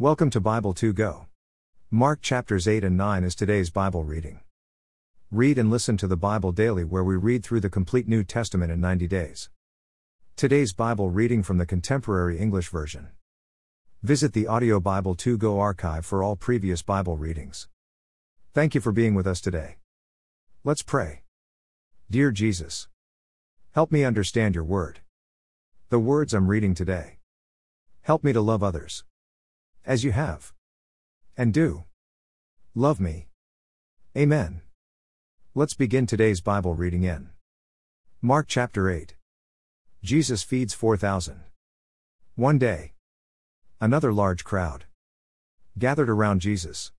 Welcome 0.00 0.30
to 0.30 0.40
Bible 0.40 0.74
2 0.74 0.92
Go. 0.92 1.26
Mark 1.90 2.22
chapters 2.22 2.68
8 2.68 2.84
and 2.84 2.96
9 2.96 3.24
is 3.24 3.34
today's 3.34 3.68
Bible 3.68 4.04
reading. 4.04 4.38
Read 5.32 5.58
and 5.58 5.72
listen 5.72 5.96
to 5.96 6.06
the 6.06 6.16
Bible 6.16 6.52
daily, 6.52 6.84
where 6.84 7.02
we 7.02 7.16
read 7.16 7.44
through 7.44 7.58
the 7.58 7.68
complete 7.68 8.06
New 8.06 8.22
Testament 8.22 8.70
in 8.70 8.80
90 8.80 9.08
days. 9.08 9.50
Today's 10.36 10.72
Bible 10.72 11.10
reading 11.10 11.42
from 11.42 11.58
the 11.58 11.66
Contemporary 11.66 12.38
English 12.38 12.68
Version. 12.68 13.08
Visit 14.04 14.34
the 14.34 14.46
Audio 14.46 14.78
Bible 14.78 15.16
2 15.16 15.36
Go 15.36 15.58
archive 15.58 16.06
for 16.06 16.22
all 16.22 16.36
previous 16.36 16.80
Bible 16.80 17.16
readings. 17.16 17.66
Thank 18.54 18.76
you 18.76 18.80
for 18.80 18.92
being 18.92 19.16
with 19.16 19.26
us 19.26 19.40
today. 19.40 19.78
Let's 20.62 20.82
pray. 20.82 21.24
Dear 22.08 22.30
Jesus, 22.30 22.86
help 23.72 23.90
me 23.90 24.04
understand 24.04 24.54
your 24.54 24.62
word. 24.62 25.00
The 25.88 25.98
words 25.98 26.34
I'm 26.34 26.46
reading 26.46 26.74
today. 26.76 27.18
Help 28.02 28.22
me 28.22 28.32
to 28.32 28.40
love 28.40 28.62
others. 28.62 29.02
As 29.88 30.04
you 30.04 30.12
have. 30.12 30.52
And 31.34 31.54
do. 31.54 31.84
Love 32.74 33.00
me. 33.00 33.28
Amen. 34.14 34.60
Let's 35.54 35.72
begin 35.72 36.04
today's 36.04 36.42
Bible 36.42 36.74
reading 36.74 37.04
in 37.04 37.30
Mark 38.20 38.48
chapter 38.48 38.90
8. 38.90 39.16
Jesus 40.04 40.42
feeds 40.42 40.74
4,000. 40.74 41.40
One 42.34 42.58
day. 42.58 42.92
Another 43.80 44.12
large 44.12 44.44
crowd 44.44 44.84
gathered 45.78 46.10
around 46.10 46.42
Jesus. 46.42 46.92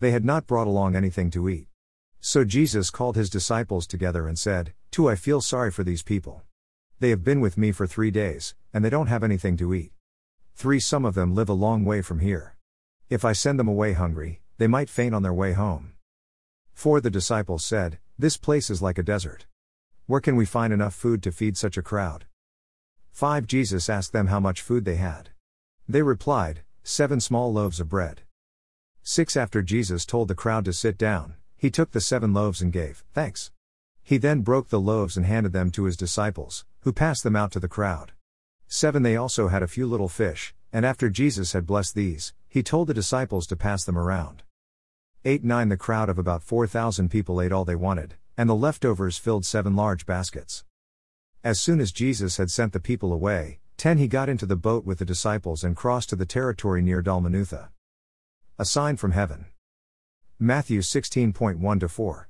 They 0.00 0.10
had 0.10 0.24
not 0.24 0.48
brought 0.48 0.66
along 0.66 0.96
anything 0.96 1.30
to 1.30 1.48
eat. 1.48 1.68
So 2.18 2.42
Jesus 2.42 2.90
called 2.90 3.14
his 3.14 3.30
disciples 3.30 3.86
together 3.86 4.26
and 4.26 4.36
said, 4.36 4.72
Two, 4.90 5.08
I 5.08 5.14
feel 5.14 5.40
sorry 5.40 5.70
for 5.70 5.84
these 5.84 6.02
people. 6.02 6.42
They 6.98 7.10
have 7.10 7.22
been 7.22 7.40
with 7.40 7.56
me 7.56 7.70
for 7.70 7.86
three 7.86 8.10
days, 8.10 8.56
and 8.74 8.84
they 8.84 8.90
don't 8.90 9.06
have 9.06 9.22
anything 9.22 9.56
to 9.58 9.72
eat. 9.72 9.92
3. 10.60 10.78
Some 10.78 11.06
of 11.06 11.14
them 11.14 11.34
live 11.34 11.48
a 11.48 11.54
long 11.54 11.86
way 11.86 12.02
from 12.02 12.18
here. 12.18 12.54
If 13.08 13.24
I 13.24 13.32
send 13.32 13.58
them 13.58 13.66
away 13.66 13.94
hungry, 13.94 14.42
they 14.58 14.66
might 14.66 14.90
faint 14.90 15.14
on 15.14 15.22
their 15.22 15.32
way 15.32 15.54
home. 15.54 15.94
4. 16.74 17.00
The 17.00 17.08
disciples 17.08 17.64
said, 17.64 17.98
This 18.18 18.36
place 18.36 18.68
is 18.68 18.82
like 18.82 18.98
a 18.98 19.02
desert. 19.02 19.46
Where 20.04 20.20
can 20.20 20.36
we 20.36 20.44
find 20.44 20.70
enough 20.70 20.94
food 20.94 21.22
to 21.22 21.32
feed 21.32 21.56
such 21.56 21.78
a 21.78 21.82
crowd? 21.82 22.26
5. 23.10 23.46
Jesus 23.46 23.88
asked 23.88 24.12
them 24.12 24.26
how 24.26 24.38
much 24.38 24.60
food 24.60 24.84
they 24.84 24.96
had. 24.96 25.30
They 25.88 26.02
replied, 26.02 26.60
Seven 26.82 27.20
small 27.20 27.50
loaves 27.50 27.80
of 27.80 27.88
bread. 27.88 28.20
6. 29.02 29.38
After 29.38 29.62
Jesus 29.62 30.04
told 30.04 30.28
the 30.28 30.34
crowd 30.34 30.66
to 30.66 30.74
sit 30.74 30.98
down, 30.98 31.36
he 31.56 31.70
took 31.70 31.92
the 31.92 32.02
seven 32.02 32.34
loaves 32.34 32.60
and 32.60 32.70
gave 32.70 33.02
thanks. 33.14 33.50
He 34.02 34.18
then 34.18 34.42
broke 34.42 34.68
the 34.68 34.78
loaves 34.78 35.16
and 35.16 35.24
handed 35.24 35.54
them 35.54 35.70
to 35.70 35.84
his 35.84 35.96
disciples, 35.96 36.66
who 36.80 36.92
passed 36.92 37.22
them 37.22 37.34
out 37.34 37.50
to 37.52 37.60
the 37.60 37.66
crowd. 37.66 38.12
7. 38.72 39.02
They 39.02 39.16
also 39.16 39.48
had 39.48 39.64
a 39.64 39.66
few 39.66 39.84
little 39.84 40.08
fish, 40.08 40.54
and 40.72 40.86
after 40.86 41.08
Jesus 41.08 41.52
had 41.52 41.66
blessed 41.66 41.94
these, 41.94 42.32
he 42.48 42.62
told 42.62 42.88
the 42.88 42.94
disciples 42.94 43.46
to 43.46 43.56
pass 43.56 43.84
them 43.84 43.98
around. 43.98 44.42
8 45.24 45.44
9 45.44 45.68
The 45.68 45.76
crowd 45.76 46.08
of 46.08 46.18
about 46.18 46.42
4,000 46.42 47.10
people 47.10 47.40
ate 47.40 47.52
all 47.52 47.64
they 47.64 47.74
wanted, 47.74 48.14
and 48.36 48.48
the 48.48 48.54
leftovers 48.54 49.18
filled 49.18 49.44
seven 49.44 49.76
large 49.76 50.06
baskets. 50.06 50.64
As 51.44 51.60
soon 51.60 51.80
as 51.80 51.92
Jesus 51.92 52.36
had 52.36 52.50
sent 52.50 52.72
the 52.72 52.80
people 52.80 53.12
away, 53.12 53.60
10 53.76 53.98
He 53.98 54.08
got 54.08 54.28
into 54.28 54.46
the 54.46 54.56
boat 54.56 54.84
with 54.84 54.98
the 54.98 55.04
disciples 55.04 55.64
and 55.64 55.76
crossed 55.76 56.10
to 56.10 56.16
the 56.16 56.26
territory 56.26 56.82
near 56.82 57.02
Dalmanutha. 57.02 57.68
A 58.58 58.64
sign 58.64 58.96
from 58.96 59.12
heaven. 59.12 59.46
Matthew 60.38 60.80
16.1 60.80 61.90
4. 61.90 62.28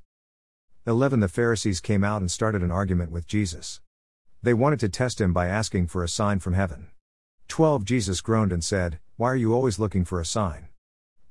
11 0.86 1.20
The 1.20 1.28
Pharisees 1.28 1.80
came 1.80 2.02
out 2.02 2.20
and 2.20 2.30
started 2.30 2.62
an 2.62 2.70
argument 2.70 3.10
with 3.10 3.26
Jesus. 3.26 3.80
They 4.42 4.54
wanted 4.54 4.80
to 4.80 4.88
test 4.88 5.20
him 5.20 5.32
by 5.32 5.46
asking 5.46 5.88
for 5.88 6.02
a 6.02 6.08
sign 6.08 6.38
from 6.38 6.54
heaven. 6.54 6.88
12 7.50 7.84
Jesus 7.84 8.20
groaned 8.20 8.52
and 8.52 8.62
said, 8.62 9.00
Why 9.16 9.32
are 9.32 9.36
you 9.36 9.52
always 9.52 9.80
looking 9.80 10.04
for 10.04 10.20
a 10.20 10.24
sign? 10.24 10.68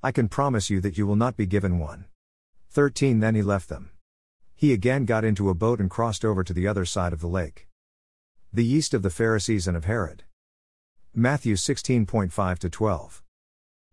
I 0.04 0.12
can 0.12 0.28
promise 0.28 0.70
you 0.70 0.82
that 0.82 0.98
you 0.98 1.08
will 1.08 1.16
not 1.16 1.38
be 1.38 1.46
given 1.46 1.80
one. 1.80 2.06
13 2.72 3.22
Then 3.22 3.36
he 3.36 3.42
left 3.42 3.70
them. 3.70 3.92
He 4.54 4.74
again 4.74 5.06
got 5.06 5.24
into 5.24 5.50
a 5.50 5.54
boat 5.54 5.80
and 5.80 5.90
crossed 5.90 6.26
over 6.26 6.44
to 6.44 6.52
the 6.52 6.68
other 6.68 6.84
side 6.84 7.14
of 7.14 7.22
the 7.22 7.28
lake. 7.28 7.70
The 8.52 8.66
yeast 8.66 8.94
of 8.94 9.02
the 9.02 9.10
Pharisees 9.10 9.66
and 9.66 9.78
of 9.78 9.86
Herod. 9.86 10.24
Matthew 11.16 11.56
16.5 11.56 12.60
to 12.60 12.70
12. 12.70 13.24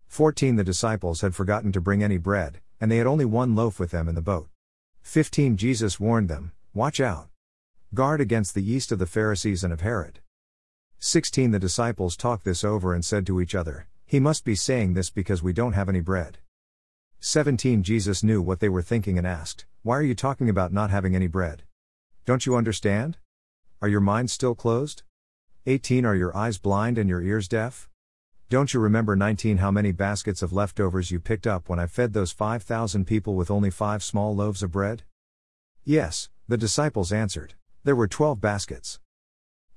14 0.07 0.55
The 0.57 0.65
disciples 0.65 1.21
had 1.21 1.33
forgotten 1.33 1.71
to 1.71 1.79
bring 1.79 2.03
any 2.03 2.17
bread, 2.17 2.59
and 2.81 2.91
they 2.91 2.97
had 2.97 3.07
only 3.07 3.25
one 3.25 3.55
loaf 3.55 3.79
with 3.79 3.91
them 3.91 4.09
in 4.09 4.15
the 4.15 4.21
boat. 4.21 4.49
15 5.01 5.55
Jesus 5.55 5.97
warned 5.97 6.27
them, 6.27 6.51
Watch 6.73 6.99
out. 6.99 7.29
Guard 7.93 8.19
against 8.19 8.53
the 8.53 8.61
yeast 8.61 8.91
of 8.91 8.99
the 8.99 9.07
Pharisees 9.07 9.63
and 9.63 9.71
of 9.71 9.79
Herod. 9.79 10.19
16 10.99 11.51
The 11.51 11.59
disciples 11.59 12.17
talked 12.17 12.43
this 12.43 12.63
over 12.63 12.95
and 12.95 13.05
said 13.05 13.27
to 13.27 13.39
each 13.39 13.53
other, 13.53 13.87
He 14.07 14.19
must 14.19 14.43
be 14.43 14.55
saying 14.55 14.95
this 14.95 15.11
because 15.11 15.43
we 15.43 15.53
don't 15.53 15.73
have 15.73 15.89
any 15.89 15.99
bread. 15.99 16.39
17 17.19 17.83
Jesus 17.83 18.23
knew 18.23 18.41
what 18.41 18.59
they 18.59 18.69
were 18.69 18.81
thinking 18.81 19.15
and 19.15 19.27
asked, 19.27 19.65
Why 19.83 19.97
are 19.97 20.03
you 20.03 20.15
talking 20.15 20.49
about 20.49 20.73
not 20.73 20.89
having 20.89 21.15
any 21.15 21.27
bread? 21.27 21.61
Don't 22.25 22.47
you 22.47 22.55
understand? 22.55 23.17
Are 23.79 23.87
your 23.87 24.01
minds 24.01 24.33
still 24.33 24.55
closed? 24.55 25.03
18 25.67 26.03
Are 26.03 26.15
your 26.15 26.35
eyes 26.35 26.57
blind 26.57 26.97
and 26.97 27.07
your 27.07 27.21
ears 27.21 27.47
deaf? 27.47 27.87
Don't 28.49 28.73
you 28.73 28.79
remember 28.79 29.15
19 29.15 29.57
how 29.57 29.69
many 29.69 29.91
baskets 29.91 30.41
of 30.41 30.51
leftovers 30.51 31.11
you 31.11 31.19
picked 31.19 31.45
up 31.45 31.69
when 31.69 31.77
I 31.79 31.85
fed 31.85 32.13
those 32.13 32.31
5,000 32.31 33.05
people 33.05 33.35
with 33.35 33.51
only 33.51 33.69
five 33.69 34.01
small 34.01 34.35
loaves 34.35 34.63
of 34.63 34.71
bread? 34.71 35.03
Yes, 35.83 36.29
the 36.47 36.57
disciples 36.57 37.11
answered. 37.11 37.53
There 37.83 37.95
were 37.95 38.07
twelve 38.07 38.41
baskets. 38.41 38.99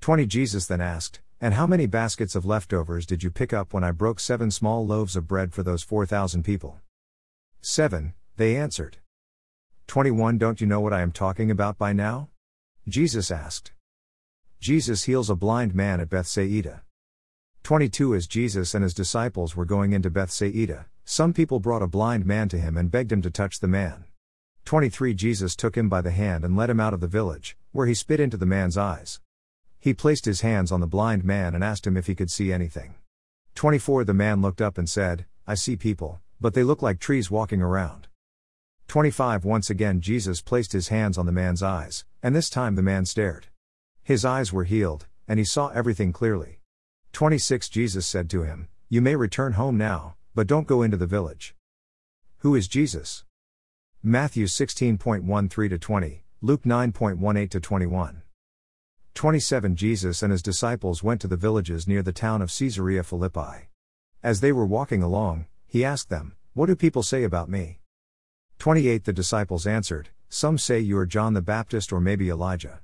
20 0.00 0.24
Jesus 0.24 0.66
then 0.66 0.80
asked, 0.80 1.20
And 1.42 1.52
how 1.54 1.66
many 1.66 1.84
baskets 1.84 2.34
of 2.34 2.46
leftovers 2.46 3.04
did 3.04 3.22
you 3.22 3.30
pick 3.30 3.52
up 3.52 3.74
when 3.74 3.84
I 3.84 3.90
broke 3.90 4.18
seven 4.18 4.50
small 4.50 4.86
loaves 4.86 5.14
of 5.14 5.28
bread 5.28 5.52
for 5.52 5.62
those 5.62 5.82
4,000 5.82 6.42
people? 6.42 6.80
7, 7.60 8.14
they 8.36 8.56
answered. 8.56 8.96
21 9.88 10.38
Don't 10.38 10.60
you 10.60 10.66
know 10.66 10.80
what 10.80 10.94
I 10.94 11.02
am 11.02 11.12
talking 11.12 11.50
about 11.50 11.76
by 11.76 11.92
now? 11.92 12.28
Jesus 12.88 13.30
asked. 13.30 13.72
Jesus 14.58 15.04
heals 15.04 15.28
a 15.28 15.34
blind 15.34 15.74
man 15.74 16.00
at 16.00 16.08
Bethsaida. 16.08 16.82
22 17.62 18.14
As 18.14 18.26
Jesus 18.26 18.74
and 18.74 18.82
his 18.82 18.94
disciples 18.94 19.54
were 19.54 19.66
going 19.66 19.92
into 19.92 20.08
Bethsaida, 20.08 20.86
some 21.04 21.34
people 21.34 21.60
brought 21.60 21.82
a 21.82 21.86
blind 21.86 22.24
man 22.24 22.48
to 22.48 22.58
him 22.58 22.78
and 22.78 22.90
begged 22.90 23.12
him 23.12 23.20
to 23.20 23.30
touch 23.30 23.60
the 23.60 23.68
man. 23.68 24.04
23 24.64 25.12
Jesus 25.12 25.54
took 25.54 25.76
him 25.76 25.90
by 25.90 26.00
the 26.00 26.10
hand 26.10 26.42
and 26.42 26.56
led 26.56 26.70
him 26.70 26.80
out 26.80 26.94
of 26.94 27.00
the 27.00 27.06
village, 27.06 27.58
where 27.72 27.86
he 27.86 27.92
spit 27.92 28.20
into 28.20 28.38
the 28.38 28.46
man's 28.46 28.78
eyes. 28.78 29.20
He 29.80 29.94
placed 29.94 30.26
his 30.26 30.42
hands 30.42 30.70
on 30.70 30.80
the 30.80 30.86
blind 30.86 31.24
man 31.24 31.54
and 31.54 31.64
asked 31.64 31.86
him 31.86 31.96
if 31.96 32.06
he 32.06 32.14
could 32.14 32.30
see 32.30 32.52
anything. 32.52 32.94
24 33.54 34.04
The 34.04 34.12
man 34.12 34.42
looked 34.42 34.60
up 34.60 34.76
and 34.76 34.88
said, 34.88 35.24
I 35.46 35.54
see 35.54 35.74
people, 35.74 36.20
but 36.38 36.52
they 36.52 36.62
look 36.62 36.82
like 36.82 37.00
trees 37.00 37.30
walking 37.30 37.62
around. 37.62 38.06
25 38.88 39.44
Once 39.44 39.70
again 39.70 40.02
Jesus 40.02 40.42
placed 40.42 40.72
his 40.72 40.88
hands 40.88 41.16
on 41.16 41.24
the 41.24 41.32
man's 41.32 41.62
eyes, 41.62 42.04
and 42.22 42.36
this 42.36 42.50
time 42.50 42.74
the 42.74 42.82
man 42.82 43.06
stared. 43.06 43.46
His 44.02 44.22
eyes 44.22 44.52
were 44.52 44.64
healed, 44.64 45.06
and 45.26 45.38
he 45.38 45.44
saw 45.44 45.68
everything 45.68 46.12
clearly. 46.12 46.60
26 47.12 47.68
Jesus 47.70 48.06
said 48.06 48.28
to 48.30 48.42
him, 48.42 48.68
You 48.88 49.00
may 49.00 49.16
return 49.16 49.52
home 49.54 49.78
now, 49.78 50.16
but 50.34 50.46
don't 50.46 50.66
go 50.66 50.82
into 50.82 50.96
the 50.98 51.06
village. 51.06 51.54
Who 52.38 52.54
is 52.54 52.68
Jesus? 52.68 53.24
Matthew 54.02 54.46
16.13 54.46 55.80
20, 55.80 56.24
Luke 56.42 56.62
9.18 56.64 57.62
21. 57.62 58.22
27 59.14 59.76
Jesus 59.76 60.22
and 60.22 60.32
his 60.32 60.42
disciples 60.42 61.02
went 61.02 61.20
to 61.20 61.28
the 61.28 61.36
villages 61.36 61.86
near 61.86 62.02
the 62.02 62.12
town 62.12 62.40
of 62.40 62.50
Caesarea 62.56 63.02
Philippi. 63.02 63.68
As 64.22 64.40
they 64.40 64.52
were 64.52 64.66
walking 64.66 65.02
along, 65.02 65.46
he 65.66 65.84
asked 65.84 66.08
them, 66.08 66.36
What 66.54 66.66
do 66.66 66.76
people 66.76 67.02
say 67.02 67.24
about 67.24 67.48
me? 67.48 67.80
28 68.58 69.04
The 69.04 69.12
disciples 69.12 69.66
answered, 69.66 70.10
Some 70.28 70.58
say 70.58 70.80
you 70.80 70.96
are 70.98 71.06
John 71.06 71.34
the 71.34 71.42
Baptist 71.42 71.92
or 71.92 72.00
maybe 72.00 72.28
Elijah. 72.28 72.80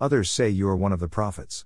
Others 0.00 0.30
say 0.30 0.48
you 0.48 0.68
are 0.68 0.76
one 0.76 0.92
of 0.92 1.00
the 1.00 1.08
prophets. 1.08 1.64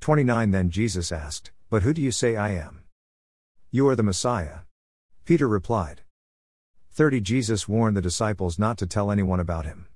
29 0.00 0.50
Then 0.50 0.70
Jesus 0.70 1.12
asked, 1.12 1.52
But 1.70 1.82
who 1.82 1.92
do 1.92 2.02
you 2.02 2.10
say 2.10 2.36
I 2.36 2.50
am? 2.50 2.82
You 3.70 3.88
are 3.88 3.96
the 3.96 4.02
Messiah. 4.02 4.60
Peter 5.24 5.48
replied. 5.48 6.02
30 6.90 7.20
Jesus 7.20 7.68
warned 7.68 7.96
the 7.96 8.02
disciples 8.02 8.58
not 8.58 8.76
to 8.78 8.86
tell 8.86 9.10
anyone 9.10 9.40
about 9.40 9.64
him. 9.64 9.86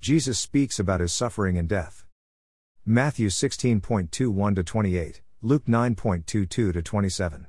Jesus 0.00 0.38
speaks 0.38 0.78
about 0.78 1.00
his 1.00 1.12
suffering 1.12 1.56
and 1.58 1.68
death. 1.68 2.03
Matthew 2.86 3.28
16.21 3.28 4.62
28, 4.62 5.22
Luke 5.40 5.64
9.22 5.64 6.84
27. 6.84 7.46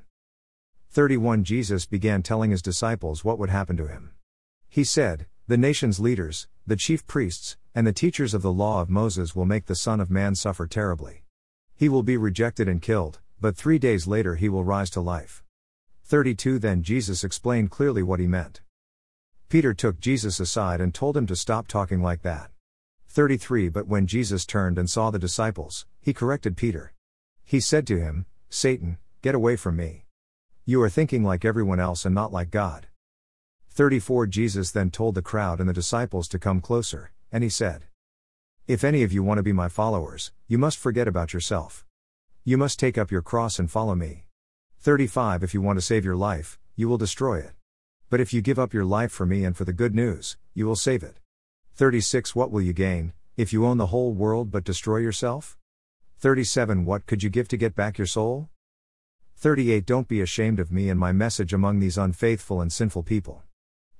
31 0.88 1.44
Jesus 1.44 1.84
began 1.84 2.22
telling 2.22 2.50
his 2.50 2.62
disciples 2.62 3.22
what 3.22 3.38
would 3.38 3.50
happen 3.50 3.76
to 3.76 3.86
him. 3.86 4.12
He 4.66 4.82
said, 4.82 5.26
The 5.46 5.58
nation's 5.58 6.00
leaders, 6.00 6.48
the 6.66 6.74
chief 6.74 7.06
priests, 7.06 7.58
and 7.74 7.86
the 7.86 7.92
teachers 7.92 8.32
of 8.32 8.40
the 8.40 8.50
law 8.50 8.80
of 8.80 8.88
Moses 8.88 9.36
will 9.36 9.44
make 9.44 9.66
the 9.66 9.76
Son 9.76 10.00
of 10.00 10.10
Man 10.10 10.34
suffer 10.34 10.66
terribly. 10.66 11.22
He 11.74 11.90
will 11.90 12.02
be 12.02 12.16
rejected 12.16 12.66
and 12.66 12.80
killed, 12.80 13.20
but 13.38 13.58
three 13.58 13.78
days 13.78 14.06
later 14.06 14.36
he 14.36 14.48
will 14.48 14.64
rise 14.64 14.88
to 14.88 15.02
life. 15.02 15.44
32 16.04 16.58
Then 16.58 16.82
Jesus 16.82 17.22
explained 17.22 17.70
clearly 17.70 18.02
what 18.02 18.20
he 18.20 18.26
meant. 18.26 18.62
Peter 19.50 19.74
took 19.74 20.00
Jesus 20.00 20.40
aside 20.40 20.80
and 20.80 20.94
told 20.94 21.14
him 21.14 21.26
to 21.26 21.36
stop 21.36 21.68
talking 21.68 22.00
like 22.00 22.22
that. 22.22 22.48
33 23.16 23.70
But 23.70 23.86
when 23.86 24.06
Jesus 24.06 24.44
turned 24.44 24.76
and 24.76 24.90
saw 24.90 25.10
the 25.10 25.18
disciples, 25.18 25.86
he 26.02 26.12
corrected 26.12 26.54
Peter. 26.54 26.92
He 27.44 27.60
said 27.60 27.86
to 27.86 27.98
him, 27.98 28.26
Satan, 28.50 28.98
get 29.22 29.34
away 29.34 29.56
from 29.56 29.74
me. 29.76 30.04
You 30.66 30.82
are 30.82 30.90
thinking 30.90 31.24
like 31.24 31.42
everyone 31.42 31.80
else 31.80 32.04
and 32.04 32.14
not 32.14 32.30
like 32.30 32.50
God. 32.50 32.88
34 33.70 34.26
Jesus 34.26 34.70
then 34.70 34.90
told 34.90 35.14
the 35.14 35.22
crowd 35.22 35.60
and 35.60 35.66
the 35.66 35.72
disciples 35.72 36.28
to 36.28 36.38
come 36.38 36.60
closer, 36.60 37.10
and 37.32 37.42
he 37.42 37.48
said, 37.48 37.84
If 38.66 38.84
any 38.84 39.02
of 39.02 39.14
you 39.14 39.22
want 39.22 39.38
to 39.38 39.42
be 39.42 39.50
my 39.54 39.70
followers, 39.70 40.30
you 40.46 40.58
must 40.58 40.76
forget 40.76 41.08
about 41.08 41.32
yourself. 41.32 41.86
You 42.44 42.58
must 42.58 42.78
take 42.78 42.98
up 42.98 43.10
your 43.10 43.22
cross 43.22 43.58
and 43.58 43.70
follow 43.70 43.94
me. 43.94 44.26
35 44.80 45.42
If 45.42 45.54
you 45.54 45.62
want 45.62 45.78
to 45.78 45.86
save 45.86 46.04
your 46.04 46.16
life, 46.16 46.58
you 46.74 46.86
will 46.86 46.98
destroy 46.98 47.38
it. 47.38 47.52
But 48.10 48.20
if 48.20 48.34
you 48.34 48.42
give 48.42 48.58
up 48.58 48.74
your 48.74 48.84
life 48.84 49.10
for 49.10 49.24
me 49.24 49.42
and 49.42 49.56
for 49.56 49.64
the 49.64 49.72
good 49.72 49.94
news, 49.94 50.36
you 50.52 50.66
will 50.66 50.76
save 50.76 51.02
it. 51.02 51.16
36 51.76 52.34
What 52.34 52.50
will 52.50 52.62
you 52.62 52.72
gain, 52.72 53.12
if 53.36 53.52
you 53.52 53.66
own 53.66 53.76
the 53.76 53.88
whole 53.88 54.14
world 54.14 54.50
but 54.50 54.64
destroy 54.64 54.96
yourself? 54.96 55.58
37 56.20 56.86
What 56.86 57.04
could 57.04 57.22
you 57.22 57.28
give 57.28 57.48
to 57.48 57.58
get 57.58 57.74
back 57.74 57.98
your 57.98 58.06
soul? 58.06 58.48
38 59.36 59.84
Don't 59.84 60.08
be 60.08 60.22
ashamed 60.22 60.58
of 60.58 60.72
me 60.72 60.88
and 60.88 60.98
my 60.98 61.12
message 61.12 61.52
among 61.52 61.78
these 61.78 61.98
unfaithful 61.98 62.62
and 62.62 62.72
sinful 62.72 63.02
people. 63.02 63.42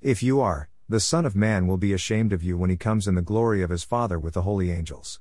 If 0.00 0.22
you 0.22 0.40
are, 0.40 0.70
the 0.88 1.00
Son 1.00 1.26
of 1.26 1.36
Man 1.36 1.66
will 1.66 1.76
be 1.76 1.92
ashamed 1.92 2.32
of 2.32 2.42
you 2.42 2.56
when 2.56 2.70
he 2.70 2.78
comes 2.78 3.06
in 3.06 3.14
the 3.14 3.20
glory 3.20 3.60
of 3.60 3.68
his 3.68 3.84
Father 3.84 4.18
with 4.18 4.32
the 4.32 4.42
holy 4.42 4.70
angels. 4.70 5.20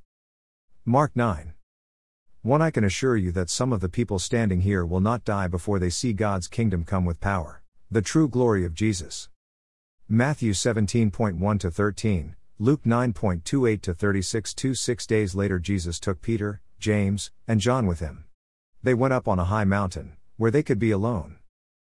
Mark 0.85 1.11
9. 1.13 1.55
1 2.41 2.61
I 2.61 2.71
can 2.71 2.85
assure 2.85 3.17
you 3.17 3.33
that 3.33 3.49
some 3.49 3.73
of 3.73 3.81
the 3.81 3.89
people 3.89 4.17
standing 4.17 4.61
here 4.61 4.85
will 4.85 5.01
not 5.01 5.25
die 5.25 5.49
before 5.49 5.77
they 5.77 5.89
see 5.89 6.13
God's 6.13 6.47
kingdom 6.47 6.85
come 6.85 7.03
with 7.03 7.19
power, 7.19 7.61
the 7.91 8.01
true 8.01 8.29
glory 8.29 8.63
of 8.63 8.73
Jesus. 8.73 9.27
Matthew 10.07 10.53
17.1 10.53 11.59
to 11.59 11.69
13, 11.69 12.35
Luke 12.57 12.83
9.28 12.83 13.81
to 13.81 13.93
36 13.93 14.53
2 14.53 14.75
Six 14.75 15.05
days 15.05 15.35
later 15.35 15.59
Jesus 15.59 15.99
took 15.99 16.21
Peter, 16.21 16.61
James, 16.79 17.29
and 17.49 17.59
John 17.59 17.85
with 17.85 17.99
him. 17.99 18.23
They 18.81 18.93
went 18.93 19.13
up 19.13 19.27
on 19.27 19.39
a 19.39 19.43
high 19.43 19.65
mountain, 19.65 20.15
where 20.37 20.51
they 20.51 20.63
could 20.63 20.79
be 20.79 20.91
alone. 20.91 21.35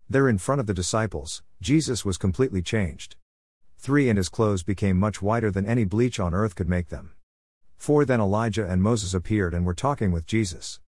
There 0.09 0.27
in 0.27 0.37
front 0.37 0.59
of 0.59 0.67
the 0.67 0.73
disciples, 0.73 1.41
Jesus 1.61 2.03
was 2.03 2.17
completely 2.17 2.61
changed. 2.61 3.15
3 3.77 4.09
And 4.09 4.17
his 4.17 4.27
clothes 4.27 4.61
became 4.61 4.97
much 4.97 5.21
whiter 5.21 5.51
than 5.51 5.65
any 5.65 5.85
bleach 5.85 6.19
on 6.19 6.33
earth 6.33 6.55
could 6.55 6.67
make 6.67 6.89
them. 6.89 7.13
4 7.77 8.03
Then 8.03 8.19
Elijah 8.19 8.67
and 8.69 8.83
Moses 8.83 9.13
appeared 9.13 9.53
and 9.53 9.65
were 9.65 9.73
talking 9.73 10.11
with 10.11 10.25
Jesus. 10.25 10.81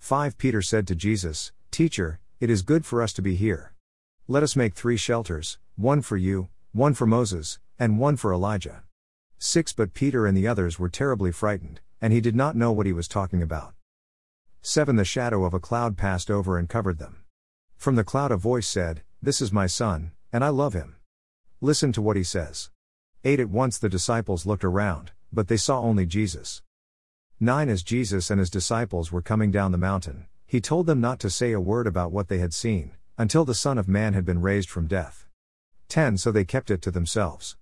5 0.00 0.36
Peter 0.36 0.60
said 0.60 0.86
to 0.86 0.94
Jesus, 0.94 1.50
Teacher, 1.70 2.20
it 2.40 2.50
is 2.50 2.60
good 2.60 2.84
for 2.84 3.00
us 3.00 3.14
to 3.14 3.22
be 3.22 3.36
here. 3.36 3.72
Let 4.26 4.42
us 4.42 4.54
make 4.54 4.74
three 4.74 4.98
shelters, 4.98 5.56
one 5.76 6.02
for 6.02 6.18
you, 6.18 6.50
one 6.72 6.92
for 6.92 7.06
Moses, 7.06 7.58
and 7.78 7.98
one 7.98 8.16
for 8.18 8.34
Elijah. 8.34 8.82
6 9.40 9.72
But 9.72 9.94
Peter 9.94 10.26
and 10.26 10.36
the 10.36 10.48
others 10.48 10.80
were 10.80 10.88
terribly 10.88 11.30
frightened, 11.30 11.80
and 12.00 12.12
he 12.12 12.20
did 12.20 12.34
not 12.34 12.56
know 12.56 12.72
what 12.72 12.86
he 12.86 12.92
was 12.92 13.06
talking 13.06 13.40
about. 13.40 13.72
7 14.62 14.96
The 14.96 15.04
shadow 15.04 15.44
of 15.44 15.54
a 15.54 15.60
cloud 15.60 15.96
passed 15.96 16.28
over 16.28 16.58
and 16.58 16.68
covered 16.68 16.98
them. 16.98 17.22
From 17.76 17.94
the 17.94 18.02
cloud 18.02 18.32
a 18.32 18.36
voice 18.36 18.66
said, 18.66 19.02
This 19.22 19.40
is 19.40 19.52
my 19.52 19.68
son, 19.68 20.10
and 20.32 20.42
I 20.42 20.48
love 20.48 20.74
him. 20.74 20.96
Listen 21.60 21.92
to 21.92 22.02
what 22.02 22.16
he 22.16 22.24
says. 22.24 22.70
8 23.22 23.38
At 23.38 23.48
once 23.48 23.78
the 23.78 23.88
disciples 23.88 24.44
looked 24.44 24.64
around, 24.64 25.12
but 25.32 25.46
they 25.46 25.56
saw 25.56 25.82
only 25.82 26.04
Jesus. 26.04 26.62
9 27.38 27.68
As 27.68 27.84
Jesus 27.84 28.30
and 28.30 28.40
his 28.40 28.50
disciples 28.50 29.12
were 29.12 29.22
coming 29.22 29.52
down 29.52 29.70
the 29.70 29.78
mountain, 29.78 30.26
he 30.46 30.60
told 30.60 30.86
them 30.86 31.00
not 31.00 31.20
to 31.20 31.30
say 31.30 31.52
a 31.52 31.60
word 31.60 31.86
about 31.86 32.10
what 32.10 32.26
they 32.26 32.38
had 32.38 32.52
seen, 32.52 32.90
until 33.16 33.44
the 33.44 33.54
Son 33.54 33.78
of 33.78 33.86
Man 33.86 34.14
had 34.14 34.24
been 34.24 34.42
raised 34.42 34.68
from 34.68 34.88
death. 34.88 35.28
10 35.88 36.16
So 36.16 36.32
they 36.32 36.44
kept 36.44 36.72
it 36.72 36.82
to 36.82 36.90
themselves. 36.90 37.56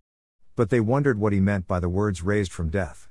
But 0.57 0.71
they 0.71 0.81
wondered 0.81 1.21
what 1.21 1.33
he 1.33 1.41
meant 1.41 1.69
by 1.69 1.79
the 1.81 1.89
words 1.89 2.23
raised 2.23 2.51
from 2.51 2.71
death. 2.71 3.09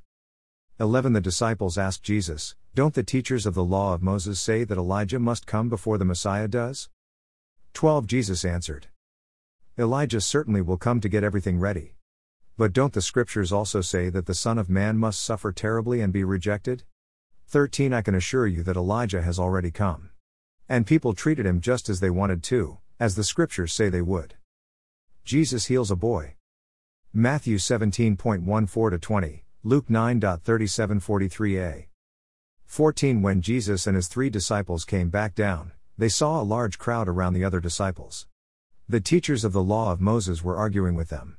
11 0.79 1.13
The 1.13 1.21
disciples 1.21 1.77
asked 1.77 2.03
Jesus, 2.03 2.55
don't 2.75 2.93
the 2.93 3.03
teachers 3.03 3.45
of 3.45 3.53
the 3.53 3.63
law 3.63 3.93
of 3.93 4.03
Moses 4.03 4.41
say 4.41 4.65
that 4.65 4.77
Elijah 4.77 5.19
must 5.19 5.47
come 5.47 5.69
before 5.69 5.97
the 5.97 6.03
Messiah 6.03 6.49
does? 6.49 6.89
12 7.73 8.05
Jesus 8.05 8.43
answered. 8.43 8.87
Elijah 9.77 10.19
certainly 10.19 10.61
will 10.61 10.75
come 10.75 10.99
to 10.99 11.07
get 11.07 11.23
everything 11.23 11.57
ready. 11.57 11.95
But 12.57 12.73
don't 12.73 12.91
the 12.91 13.01
scriptures 13.01 13.53
also 13.53 13.79
say 13.79 14.09
that 14.09 14.25
the 14.25 14.33
Son 14.33 14.57
of 14.57 14.69
Man 14.69 14.97
must 14.97 15.21
suffer 15.21 15.53
terribly 15.53 16.01
and 16.01 16.11
be 16.11 16.25
rejected? 16.25 16.83
13 17.47 17.93
I 17.93 18.01
can 18.01 18.15
assure 18.15 18.45
you 18.45 18.61
that 18.63 18.75
Elijah 18.75 19.21
has 19.21 19.39
already 19.39 19.71
come. 19.71 20.09
And 20.67 20.85
people 20.85 21.13
treated 21.13 21.45
him 21.45 21.61
just 21.61 21.87
as 21.87 22.01
they 22.01 22.09
wanted 22.09 22.43
to, 22.43 22.79
as 22.99 23.15
the 23.15 23.23
scriptures 23.23 23.71
say 23.71 23.87
they 23.87 24.01
would. 24.01 24.33
Jesus 25.23 25.67
heals 25.67 25.91
a 25.91 25.95
boy. 25.95 26.35
Matthew 27.17 27.55
17.14 27.55 29.01
20, 29.01 29.45
Luke 29.63 29.87
9.3743a. 29.87 31.85
14 32.65 33.21
When 33.21 33.41
Jesus 33.41 33.87
and 33.87 33.95
his 33.95 34.09
three 34.09 34.29
disciples 34.29 34.83
came 34.83 35.07
back 35.07 35.33
down, 35.33 35.71
they 35.97 36.09
saw 36.09 36.41
a 36.41 36.43
large 36.43 36.77
crowd 36.77 37.07
around 37.07 37.31
the 37.31 37.45
other 37.45 37.61
disciples. 37.61 38.27
The 38.89 38.99
teachers 38.99 39.45
of 39.45 39.53
the 39.53 39.63
law 39.63 39.93
of 39.93 40.01
Moses 40.01 40.43
were 40.43 40.57
arguing 40.57 40.93
with 40.93 41.07
them. 41.07 41.37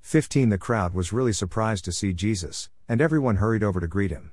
15 0.00 0.48
The 0.48 0.58
crowd 0.58 0.94
was 0.94 1.12
really 1.12 1.32
surprised 1.32 1.84
to 1.84 1.92
see 1.92 2.12
Jesus, 2.12 2.68
and 2.88 3.00
everyone 3.00 3.36
hurried 3.36 3.62
over 3.62 3.78
to 3.78 3.86
greet 3.86 4.10
him. 4.10 4.32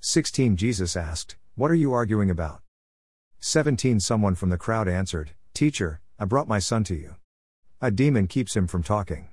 16 0.00 0.56
Jesus 0.56 0.96
asked, 0.96 1.36
What 1.56 1.70
are 1.70 1.74
you 1.74 1.92
arguing 1.92 2.30
about? 2.30 2.62
17 3.40 4.00
Someone 4.00 4.34
from 4.34 4.48
the 4.48 4.56
crowd 4.56 4.88
answered, 4.88 5.32
Teacher, 5.52 6.00
I 6.18 6.24
brought 6.24 6.48
my 6.48 6.58
son 6.58 6.84
to 6.84 6.94
you. 6.94 7.16
A 7.82 7.90
demon 7.90 8.28
keeps 8.28 8.56
him 8.56 8.66
from 8.66 8.82
talking. 8.82 9.28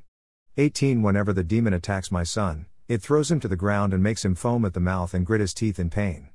18 0.61 1.01
Whenever 1.01 1.33
the 1.33 1.43
demon 1.43 1.73
attacks 1.73 2.11
my 2.11 2.21
son, 2.21 2.67
it 2.87 3.01
throws 3.01 3.31
him 3.31 3.39
to 3.39 3.47
the 3.47 3.55
ground 3.55 3.95
and 3.95 4.03
makes 4.03 4.23
him 4.23 4.35
foam 4.35 4.63
at 4.63 4.75
the 4.75 4.79
mouth 4.79 5.15
and 5.15 5.25
grit 5.25 5.41
his 5.41 5.55
teeth 5.55 5.79
in 5.79 5.89
pain. 5.89 6.29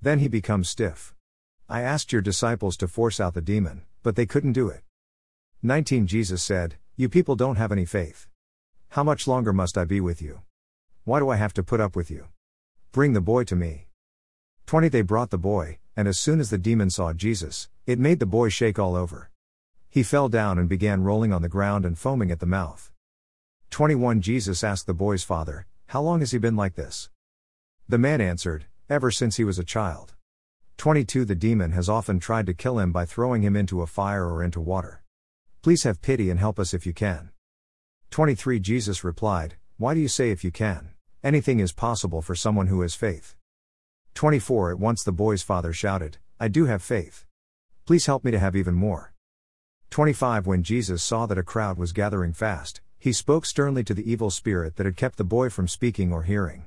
Then 0.00 0.20
he 0.20 0.28
becomes 0.28 0.70
stiff. 0.70 1.14
I 1.68 1.82
asked 1.82 2.10
your 2.10 2.22
disciples 2.22 2.78
to 2.78 2.88
force 2.88 3.20
out 3.20 3.34
the 3.34 3.42
demon, 3.42 3.82
but 4.02 4.16
they 4.16 4.24
couldn't 4.24 4.54
do 4.54 4.70
it. 4.70 4.84
19 5.62 6.06
Jesus 6.06 6.42
said, 6.42 6.76
You 6.96 7.10
people 7.10 7.36
don't 7.36 7.56
have 7.56 7.70
any 7.70 7.84
faith. 7.84 8.26
How 8.88 9.04
much 9.04 9.28
longer 9.28 9.52
must 9.52 9.76
I 9.76 9.84
be 9.84 10.00
with 10.00 10.22
you? 10.22 10.40
Why 11.04 11.18
do 11.18 11.28
I 11.28 11.36
have 11.36 11.52
to 11.52 11.62
put 11.62 11.78
up 11.78 11.94
with 11.94 12.10
you? 12.10 12.28
Bring 12.90 13.12
the 13.12 13.20
boy 13.20 13.44
to 13.44 13.54
me. 13.54 13.88
20 14.64 14.88
They 14.88 15.02
brought 15.02 15.28
the 15.28 15.36
boy, 15.36 15.76
and 15.94 16.08
as 16.08 16.18
soon 16.18 16.40
as 16.40 16.48
the 16.48 16.56
demon 16.56 16.88
saw 16.88 17.12
Jesus, 17.12 17.68
it 17.84 17.98
made 17.98 18.18
the 18.18 18.24
boy 18.24 18.48
shake 18.48 18.78
all 18.78 18.96
over. 18.96 19.28
He 19.90 20.02
fell 20.02 20.30
down 20.30 20.58
and 20.58 20.70
began 20.70 21.04
rolling 21.04 21.34
on 21.34 21.42
the 21.42 21.50
ground 21.50 21.84
and 21.84 21.98
foaming 21.98 22.30
at 22.30 22.40
the 22.40 22.46
mouth. 22.46 22.90
21 23.70 24.20
Jesus 24.20 24.64
asked 24.64 24.86
the 24.86 24.94
boy's 24.94 25.24
father, 25.24 25.66
how 25.88 26.02
long 26.02 26.20
has 26.20 26.32
he 26.32 26.38
been 26.38 26.54
like 26.54 26.74
this? 26.74 27.08
The 27.88 27.96
man 27.96 28.20
answered, 28.20 28.66
Ever 28.90 29.10
since 29.10 29.36
he 29.36 29.44
was 29.44 29.58
a 29.58 29.64
child. 29.64 30.14
22 30.76 31.24
The 31.24 31.34
demon 31.34 31.72
has 31.72 31.88
often 31.88 32.20
tried 32.20 32.44
to 32.44 32.52
kill 32.52 32.78
him 32.78 32.92
by 32.92 33.06
throwing 33.06 33.40
him 33.40 33.56
into 33.56 33.80
a 33.80 33.86
fire 33.86 34.26
or 34.26 34.42
into 34.42 34.60
water. 34.60 35.02
Please 35.62 35.84
have 35.84 36.02
pity 36.02 36.28
and 36.28 36.38
help 36.38 36.58
us 36.58 36.74
if 36.74 36.84
you 36.84 36.92
can. 36.92 37.30
23 38.10 38.60
Jesus 38.60 39.02
replied, 39.02 39.56
Why 39.78 39.94
do 39.94 40.00
you 40.00 40.08
say 40.08 40.30
if 40.30 40.44
you 40.44 40.50
can? 40.50 40.90
Anything 41.24 41.58
is 41.58 41.72
possible 41.72 42.20
for 42.20 42.34
someone 42.34 42.66
who 42.66 42.82
has 42.82 42.94
faith. 42.94 43.34
24 44.12 44.72
At 44.72 44.78
once 44.78 45.02
the 45.02 45.10
boy's 45.10 45.42
father 45.42 45.72
shouted, 45.72 46.18
I 46.38 46.48
do 46.48 46.66
have 46.66 46.82
faith. 46.82 47.24
Please 47.86 48.04
help 48.04 48.24
me 48.24 48.30
to 48.30 48.38
have 48.38 48.54
even 48.54 48.74
more. 48.74 49.14
25 49.88 50.46
When 50.46 50.62
Jesus 50.62 51.02
saw 51.02 51.24
that 51.24 51.38
a 51.38 51.42
crowd 51.42 51.78
was 51.78 51.92
gathering 51.92 52.34
fast, 52.34 52.82
he 52.98 53.12
spoke 53.12 53.46
sternly 53.46 53.84
to 53.84 53.94
the 53.94 54.10
evil 54.10 54.30
spirit 54.30 54.76
that 54.76 54.86
had 54.86 54.96
kept 54.96 55.16
the 55.16 55.24
boy 55.24 55.48
from 55.48 55.68
speaking 55.68 56.12
or 56.12 56.24
hearing. 56.24 56.64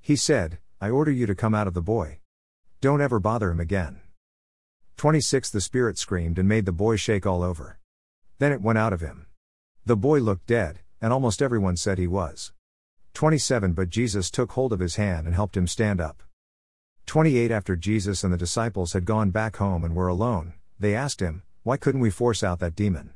He 0.00 0.16
said, 0.16 0.58
I 0.80 0.88
order 0.88 1.10
you 1.10 1.26
to 1.26 1.34
come 1.34 1.54
out 1.54 1.66
of 1.66 1.74
the 1.74 1.82
boy. 1.82 2.20
Don't 2.80 3.00
ever 3.00 3.20
bother 3.20 3.50
him 3.50 3.60
again. 3.60 4.00
26 4.96 5.50
The 5.50 5.60
spirit 5.60 5.98
screamed 5.98 6.38
and 6.38 6.48
made 6.48 6.64
the 6.64 6.72
boy 6.72 6.96
shake 6.96 7.26
all 7.26 7.42
over. 7.42 7.78
Then 8.38 8.52
it 8.52 8.62
went 8.62 8.78
out 8.78 8.94
of 8.94 9.00
him. 9.02 9.26
The 9.84 9.96
boy 9.96 10.20
looked 10.20 10.46
dead, 10.46 10.80
and 11.00 11.12
almost 11.12 11.42
everyone 11.42 11.76
said 11.76 11.98
he 11.98 12.06
was. 12.06 12.52
27 13.12 13.72
But 13.72 13.90
Jesus 13.90 14.30
took 14.30 14.52
hold 14.52 14.72
of 14.72 14.80
his 14.80 14.96
hand 14.96 15.26
and 15.26 15.34
helped 15.34 15.56
him 15.56 15.66
stand 15.66 16.00
up. 16.00 16.22
28 17.06 17.50
After 17.50 17.76
Jesus 17.76 18.24
and 18.24 18.32
the 18.32 18.38
disciples 18.38 18.94
had 18.94 19.04
gone 19.04 19.30
back 19.30 19.56
home 19.56 19.84
and 19.84 19.94
were 19.94 20.08
alone, 20.08 20.54
they 20.78 20.94
asked 20.94 21.20
him, 21.20 21.42
Why 21.62 21.76
couldn't 21.76 22.00
we 22.00 22.10
force 22.10 22.42
out 22.42 22.58
that 22.60 22.74
demon? 22.74 23.12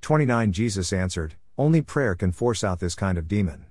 29 0.00 0.52
Jesus 0.52 0.92
answered, 0.92 1.36
only 1.60 1.82
prayer 1.82 2.14
can 2.14 2.32
force 2.32 2.64
out 2.64 2.80
this 2.80 2.94
kind 2.94 3.18
of 3.18 3.28
demon. 3.28 3.66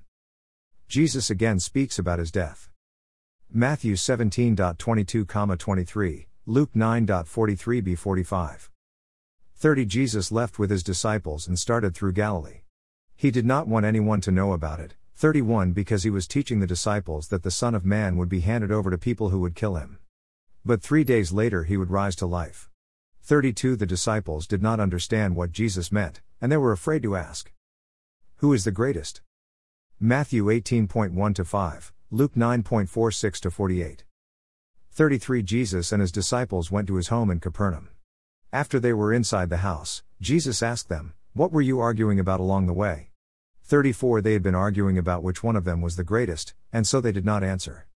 Jesus 0.88 1.32
again 1.32 1.60
speaks 1.60 1.98
about 1.98 2.20
his 2.20 2.30
death. 2.30 2.70
Matthew 3.52 3.96
17.22, 3.96 5.58
23, 5.58 6.28
Luke 6.46 6.70
9.43b 6.76 7.98
45. 7.98 8.70
30 9.56 9.86
Jesus 9.86 10.32
left 10.32 10.60
with 10.60 10.70
his 10.70 10.84
disciples 10.84 11.48
and 11.48 11.58
started 11.58 11.96
through 11.96 12.14
Galilee. 12.14 12.62
He 13.16 13.32
did 13.32 13.48
not 13.48 13.68
want 13.68 13.88
anyone 13.88 14.22
to 14.22 14.32
know 14.32 14.54
about 14.54 14.80
it. 14.80 14.94
31 15.16 15.72
Because 15.72 16.04
he 16.04 16.12
was 16.12 16.28
teaching 16.28 16.60
the 16.60 16.68
disciples 16.68 17.30
that 17.30 17.42
the 17.42 17.50
Son 17.50 17.74
of 17.74 17.86
Man 17.86 18.18
would 18.18 18.30
be 18.30 18.42
handed 18.42 18.72
over 18.72 18.92
to 18.92 19.00
people 19.00 19.30
who 19.30 19.40
would 19.40 19.56
kill 19.56 19.78
him. 19.78 19.98
But 20.64 20.84
three 20.84 21.04
days 21.04 21.32
later 21.32 21.64
he 21.64 21.76
would 21.76 21.90
rise 21.90 22.16
to 22.18 22.28
life. 22.28 22.70
32 23.24 23.76
The 23.76 23.88
disciples 23.88 24.46
did 24.46 24.62
not 24.62 24.80
understand 24.80 25.36
what 25.36 25.52
Jesus 25.52 25.92
meant, 25.92 26.22
and 26.40 26.52
they 26.52 26.58
were 26.58 26.72
afraid 26.72 27.02
to 27.02 27.16
ask. 27.16 27.52
Who 28.40 28.54
is 28.54 28.64
the 28.64 28.72
greatest? 28.72 29.20
Matthew 30.00 30.46
18.1 30.46 31.46
5, 31.46 31.94
Luke 32.10 32.36
9.46 32.36 33.52
48. 33.52 34.06
33 34.92 35.44
Jesus 35.44 35.92
and 35.92 36.00
his 36.00 36.14
disciples 36.14 36.72
went 36.72 36.88
to 36.88 36.96
his 36.96 37.10
home 37.10 37.32
in 37.32 37.42
Capernaum. 37.42 37.90
After 38.54 38.80
they 38.80 38.94
were 38.94 39.12
inside 39.12 39.50
the 39.50 39.58
house, 39.58 40.04
Jesus 40.22 40.64
asked 40.64 40.88
them, 40.88 41.16
What 41.34 41.52
were 41.52 41.60
you 41.60 41.82
arguing 41.82 42.18
about 42.18 42.40
along 42.40 42.68
the 42.68 42.74
way? 42.74 43.10
34 43.66 44.22
They 44.22 44.32
had 44.32 44.44
been 44.44 44.56
arguing 44.56 44.98
about 44.98 45.22
which 45.22 45.44
one 45.44 45.58
of 45.58 45.66
them 45.66 45.82
was 45.82 45.98
the 45.98 46.06
greatest, 46.06 46.54
and 46.72 46.88
so 46.88 47.02
they 47.02 47.12
did 47.12 47.26
not 47.26 47.44
answer. 47.44 47.88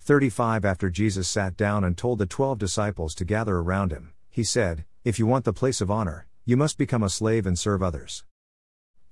35 0.00 0.66
After 0.66 0.90
Jesus 0.90 1.28
sat 1.28 1.56
down 1.56 1.82
and 1.82 1.96
told 1.96 2.18
the 2.18 2.26
twelve 2.26 2.58
disciples 2.58 3.14
to 3.14 3.24
gather 3.24 3.56
around 3.56 3.90
him, 3.90 4.12
he 4.28 4.44
said, 4.44 4.84
If 5.02 5.18
you 5.18 5.26
want 5.26 5.46
the 5.46 5.54
place 5.54 5.80
of 5.80 5.90
honor, 5.90 6.26
you 6.44 6.58
must 6.58 6.76
become 6.76 7.02
a 7.02 7.08
slave 7.08 7.46
and 7.46 7.58
serve 7.58 7.82
others. 7.82 8.24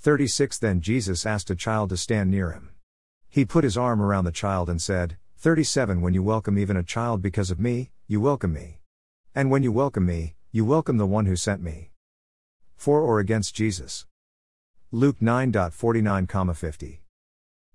36 0.00 0.56
Then 0.56 0.80
Jesus 0.80 1.26
asked 1.26 1.50
a 1.50 1.54
child 1.54 1.90
to 1.90 1.96
stand 1.98 2.30
near 2.30 2.52
him. 2.52 2.70
He 3.28 3.44
put 3.44 3.64
his 3.64 3.76
arm 3.76 4.00
around 4.00 4.24
the 4.24 4.32
child 4.32 4.70
and 4.70 4.80
said, 4.80 5.18
37 5.36 6.00
When 6.00 6.14
you 6.14 6.22
welcome 6.22 6.58
even 6.58 6.74
a 6.74 6.82
child 6.82 7.20
because 7.20 7.50
of 7.50 7.60
me, 7.60 7.90
you 8.06 8.18
welcome 8.18 8.54
me. 8.54 8.80
And 9.34 9.50
when 9.50 9.62
you 9.62 9.72
welcome 9.72 10.06
me, 10.06 10.36
you 10.52 10.64
welcome 10.64 10.96
the 10.96 11.04
one 11.04 11.26
who 11.26 11.36
sent 11.36 11.60
me. 11.60 11.90
For 12.76 13.02
or 13.02 13.20
against 13.20 13.54
Jesus. 13.54 14.06
Luke 14.90 15.18
9.49, 15.20 16.56
50. 16.56 17.02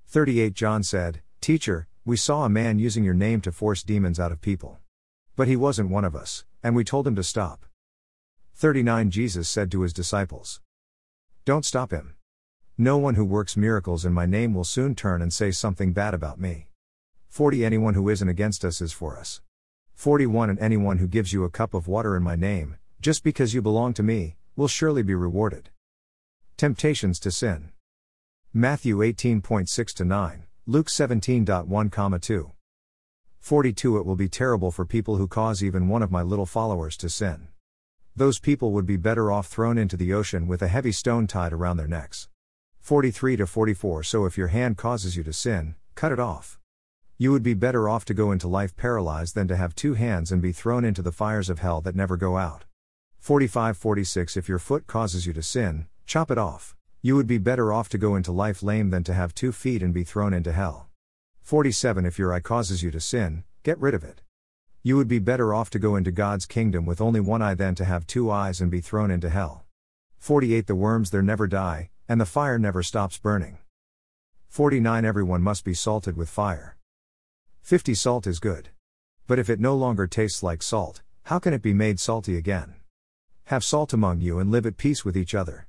38 0.08 0.54
John 0.56 0.82
said, 0.82 1.22
Teacher, 1.42 1.88
we 2.06 2.18
saw 2.18 2.44
a 2.44 2.50
man 2.50 2.80
using 2.80 3.04
your 3.04 3.14
name 3.14 3.40
to 3.42 3.52
force 3.52 3.84
demons 3.84 4.20
out 4.20 4.32
of 4.32 4.42
people. 4.42 4.80
But 5.36 5.48
he 5.48 5.56
wasn't 5.56 5.92
one 5.92 6.04
of 6.04 6.16
us, 6.16 6.44
and 6.64 6.76
we 6.76 6.84
told 6.84 7.06
him 7.06 7.16
to 7.18 7.24
stop. 7.24 7.68
39 8.56 9.12
Jesus 9.12 9.48
said 9.48 9.70
to 9.70 9.82
his 9.82 9.94
disciples, 9.94 10.60
Don't 11.46 11.64
stop 11.64 11.92
him. 11.92 12.16
No 12.76 12.98
one 12.98 13.14
who 13.14 13.24
works 13.24 13.56
miracles 13.56 14.04
in 14.04 14.12
my 14.12 14.26
name 14.26 14.56
will 14.56 14.64
soon 14.64 14.96
turn 14.96 15.22
and 15.22 15.32
say 15.32 15.52
something 15.52 15.94
bad 15.94 16.16
about 16.16 16.40
me. 16.40 16.70
40 17.28 17.64
Anyone 17.64 17.94
who 17.94 18.10
isn't 18.10 18.28
against 18.28 18.66
us 18.66 18.82
is 18.82 18.92
for 18.92 19.16
us. 19.16 19.42
41 19.94 20.50
And 20.50 20.60
anyone 20.60 20.98
who 20.98 21.08
gives 21.08 21.34
you 21.34 21.44
a 21.44 21.52
cup 21.52 21.76
of 21.76 21.88
water 21.88 22.18
in 22.18 22.24
my 22.24 22.36
name, 22.36 22.78
just 23.00 23.24
because 23.24 23.54
you 23.54 23.62
belong 23.62 23.94
to 23.94 24.02
me, 24.02 24.38
will 24.56 24.68
surely 24.68 25.04
be 25.04 25.14
rewarded. 25.14 25.70
Temptations 26.58 27.20
to 27.20 27.30
sin. 27.30 27.70
Matthew 28.52 28.98
18.6 28.98 30.04
9, 30.04 30.44
Luke 30.66 30.88
17.1, 30.88 32.22
2. 32.22 32.52
42 33.40 33.98
It 33.98 34.06
will 34.08 34.16
be 34.16 34.28
terrible 34.28 34.72
for 34.72 34.84
people 34.84 35.18
who 35.18 35.28
cause 35.28 35.64
even 35.64 35.90
one 35.90 36.02
of 36.02 36.10
my 36.10 36.24
little 36.24 36.48
followers 36.48 36.98
to 36.98 37.08
sin. 37.08 37.50
Those 38.18 38.40
people 38.40 38.72
would 38.72 38.86
be 38.86 38.96
better 38.96 39.30
off 39.30 39.48
thrown 39.48 39.78
into 39.78 39.98
the 39.98 40.14
ocean 40.14 40.48
with 40.48 40.62
a 40.62 40.70
heavy 40.70 40.94
stone 40.94 41.28
tied 41.28 41.52
around 41.52 41.76
their 41.76 41.88
necks. 41.88 42.30
43 42.80 43.36
to 43.36 43.46
44 43.46 44.04
So 44.04 44.24
if 44.24 44.38
your 44.38 44.48
hand 44.48 44.78
causes 44.78 45.18
you 45.18 45.24
to 45.24 45.34
sin, 45.34 45.76
cut 45.96 46.14
it 46.14 46.20
off. 46.20 46.58
You 47.18 47.34
would 47.34 47.44
be 47.44 47.54
better 47.54 47.90
off 47.90 48.06
to 48.06 48.14
go 48.14 48.32
into 48.32 48.48
life 48.48 48.74
paralyzed 48.78 49.36
than 49.36 49.50
to 49.50 49.58
have 49.58 49.76
two 49.76 49.96
hands 49.96 50.32
and 50.32 50.42
be 50.42 50.54
thrown 50.54 50.86
into 50.86 51.02
the 51.02 51.12
fires 51.12 51.50
of 51.50 51.60
hell 51.60 51.82
that 51.82 51.96
never 51.96 52.16
go 52.16 52.38
out. 52.38 52.64
45 53.20 53.76
46 53.76 54.38
If 54.38 54.48
your 54.48 54.60
foot 54.60 54.88
causes 54.88 55.28
you 55.28 55.34
to 55.34 55.44
sin, 55.44 55.88
chop 56.06 56.32
it 56.32 56.38
off. 56.38 56.74
You 57.02 57.18
would 57.18 57.28
be 57.28 57.38
better 57.38 57.74
off 57.74 57.90
to 57.90 57.98
go 57.98 58.16
into 58.16 58.32
life 58.32 58.64
lame 58.64 58.92
than 58.92 59.04
to 59.04 59.14
have 59.14 59.36
two 59.36 59.52
feet 59.52 59.84
and 59.84 59.94
be 59.94 60.06
thrown 60.06 60.34
into 60.34 60.54
hell. 60.54 60.88
47 61.42 62.06
If 62.06 62.18
your 62.18 62.32
eye 62.32 62.40
causes 62.40 62.82
you 62.82 62.92
to 62.92 63.02
sin, 63.02 63.44
get 63.64 63.78
rid 63.78 63.94
of 63.94 64.06
it. 64.06 64.22
You 64.88 64.98
would 64.98 65.08
be 65.08 65.18
better 65.18 65.52
off 65.52 65.72
to 65.72 65.80
go 65.80 65.96
into 65.96 66.12
God's 66.12 66.46
kingdom 66.46 66.86
with 66.86 67.02
only 67.02 67.20
one 67.20 67.42
eye 67.42 67.56
than 67.56 67.74
to 67.74 67.86
have 67.86 68.06
two 68.06 68.30
eyes 68.30 68.62
and 68.62 68.70
be 68.70 68.82
thrown 68.82 69.10
into 69.10 69.32
hell. 69.32 69.66
48 70.20 70.68
The 70.68 70.76
worms 70.76 71.10
there 71.10 71.24
never 71.24 71.48
die, 71.48 71.90
and 72.08 72.22
the 72.22 72.26
fire 72.28 72.60
never 72.60 72.84
stops 72.84 73.18
burning. 73.18 73.58
49 74.48 75.04
Everyone 75.04 75.42
must 75.42 75.66
be 75.66 75.74
salted 75.74 76.16
with 76.16 76.30
fire. 76.30 76.78
50 77.64 77.96
Salt 77.96 78.28
is 78.28 78.38
good. 78.40 78.70
But 79.26 79.40
if 79.40 79.50
it 79.50 79.60
no 79.60 79.76
longer 79.76 80.06
tastes 80.06 80.44
like 80.44 80.62
salt, 80.62 81.02
how 81.24 81.40
can 81.40 81.52
it 81.52 81.64
be 81.64 81.74
made 81.74 82.00
salty 82.00 82.38
again? 82.38 82.76
Have 83.46 83.64
salt 83.64 83.92
among 83.92 84.22
you 84.22 84.38
and 84.38 84.52
live 84.52 84.68
at 84.68 84.78
peace 84.78 85.04
with 85.04 85.18
each 85.18 85.34
other. 85.34 85.66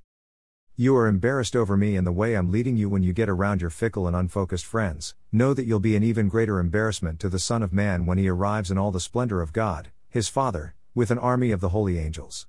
You 0.78 0.94
are 0.98 1.06
embarrassed 1.06 1.56
over 1.56 1.74
me 1.74 1.96
and 1.96 2.06
the 2.06 2.12
way 2.12 2.34
I'm 2.34 2.52
leading 2.52 2.76
you 2.76 2.90
when 2.90 3.02
you 3.02 3.14
get 3.14 3.30
around 3.30 3.62
your 3.62 3.70
fickle 3.70 4.06
and 4.06 4.14
unfocused 4.14 4.66
friends. 4.66 5.14
Know 5.32 5.54
that 5.54 5.64
you'll 5.64 5.80
be 5.80 5.96
an 5.96 6.02
even 6.02 6.28
greater 6.28 6.58
embarrassment 6.58 7.18
to 7.20 7.30
the 7.30 7.38
Son 7.38 7.62
of 7.62 7.72
Man 7.72 8.04
when 8.04 8.18
he 8.18 8.28
arrives 8.28 8.70
in 8.70 8.76
all 8.76 8.90
the 8.90 9.00
splendor 9.00 9.40
of 9.40 9.54
God, 9.54 9.88
his 10.10 10.28
Father, 10.28 10.74
with 10.94 11.10
an 11.10 11.18
army 11.18 11.50
of 11.50 11.62
the 11.62 11.70
holy 11.70 11.98
angels. 11.98 12.46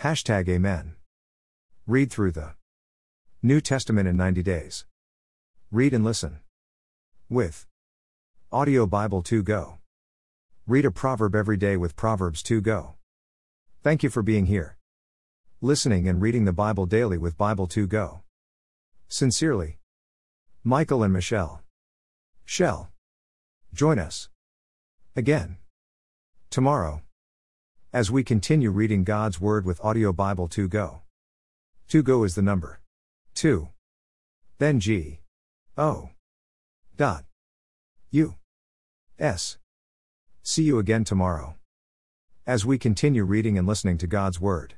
Hashtag 0.00 0.50
Amen. 0.50 0.96
Read 1.86 2.10
through 2.12 2.32
the 2.32 2.56
New 3.42 3.62
Testament 3.62 4.06
in 4.06 4.18
90 4.18 4.42
days. 4.42 4.84
Read 5.72 5.94
and 5.94 6.04
listen. 6.04 6.40
With 7.30 7.66
Audio 8.52 8.84
Bible 8.86 9.22
2 9.22 9.42
Go. 9.42 9.78
Read 10.66 10.84
a 10.84 10.90
proverb 10.90 11.34
every 11.34 11.56
day 11.56 11.78
with 11.78 11.96
Proverbs 11.96 12.42
2 12.42 12.60
Go. 12.60 12.96
Thank 13.82 14.02
you 14.02 14.10
for 14.10 14.22
being 14.22 14.44
here. 14.44 14.76
Listening 15.62 16.08
and 16.08 16.22
reading 16.22 16.46
the 16.46 16.54
Bible 16.54 16.86
daily 16.86 17.18
with 17.18 17.36
Bible 17.36 17.66
2 17.66 17.86
Go. 17.86 18.22
Sincerely, 19.08 19.78
Michael 20.64 21.02
and 21.02 21.12
Michelle. 21.12 21.60
Shell. 22.46 22.88
Join 23.74 23.98
us. 23.98 24.30
Again. 25.14 25.58
Tomorrow. 26.48 27.02
As 27.92 28.10
we 28.10 28.24
continue 28.24 28.70
reading 28.70 29.04
God's 29.04 29.38
Word 29.38 29.66
with 29.66 29.84
Audio 29.84 30.14
Bible 30.14 30.48
2 30.48 30.66
Go. 30.66 31.02
2 31.88 32.02
Go 32.02 32.24
is 32.24 32.34
the 32.34 32.40
number. 32.40 32.80
2. 33.34 33.68
Then 34.56 34.80
G. 34.80 35.20
O. 35.76 36.08
Dot. 36.96 37.26
U. 38.12 38.36
S. 39.18 39.58
See 40.42 40.62
you 40.62 40.78
again 40.78 41.04
tomorrow. 41.04 41.56
As 42.46 42.64
we 42.64 42.78
continue 42.78 43.24
reading 43.24 43.58
and 43.58 43.68
listening 43.68 43.98
to 43.98 44.06
God's 44.06 44.40
Word. 44.40 44.76